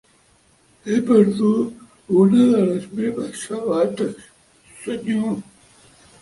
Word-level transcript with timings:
He 0.85 0.95
perdut 1.09 2.09
una 2.21 2.47
de 2.53 2.63
les 2.71 2.87
meves 3.01 3.37
sabates, 3.43 4.25
senyor. 4.87 5.39